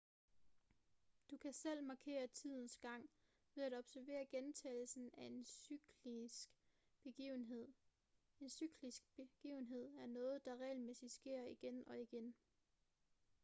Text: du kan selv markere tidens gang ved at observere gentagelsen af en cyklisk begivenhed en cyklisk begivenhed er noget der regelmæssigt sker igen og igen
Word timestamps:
du 1.31 1.37
kan 1.37 1.53
selv 1.53 1.83
markere 1.83 2.27
tidens 2.27 2.77
gang 2.77 3.09
ved 3.55 3.63
at 3.63 3.73
observere 3.73 4.25
gentagelsen 4.25 5.11
af 5.17 5.23
en 5.23 5.45
cyklisk 5.45 6.49
begivenhed 7.03 7.67
en 8.39 8.49
cyklisk 8.49 9.03
begivenhed 9.15 9.91
er 9.97 10.05
noget 10.07 10.45
der 10.45 10.57
regelmæssigt 10.57 11.11
sker 11.13 11.43
igen 11.43 11.87
og 11.87 11.99
igen 11.99 12.35